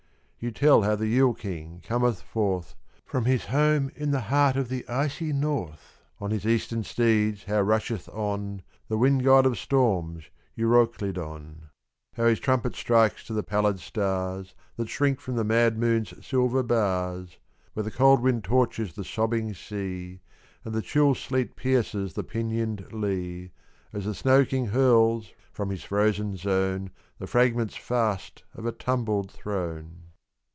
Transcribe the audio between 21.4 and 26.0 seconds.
pierces the pinioned lea, As the snow king hurls from his